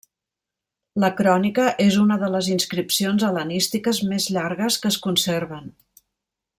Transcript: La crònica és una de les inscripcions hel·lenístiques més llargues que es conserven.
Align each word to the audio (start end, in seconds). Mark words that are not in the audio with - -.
La 1.03 1.09
crònica 1.19 1.65
és 1.85 1.99
una 2.05 2.17
de 2.23 2.29
les 2.37 2.49
inscripcions 2.55 3.27
hel·lenístiques 3.29 4.03
més 4.15 4.29
llargues 4.39 4.83
que 4.83 4.93
es 4.95 5.03
conserven. 5.09 5.75